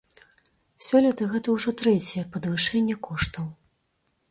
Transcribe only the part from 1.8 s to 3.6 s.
трэцяе падвышэнне коштаў.